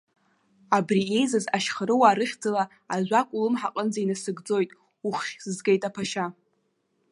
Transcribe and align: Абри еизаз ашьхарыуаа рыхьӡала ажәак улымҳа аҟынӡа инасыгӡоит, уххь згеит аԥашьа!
Абри 0.77 1.03
еизаз 1.17 1.45
ашьхарыуаа 1.55 2.13
рыхьӡала 2.17 2.63
ажәак 2.93 3.27
улымҳа 3.37 3.69
аҟынӡа 3.71 3.99
инасыгӡоит, 4.01 4.71
уххь 5.07 5.31
згеит 5.55 5.83
аԥашьа! 5.89 6.25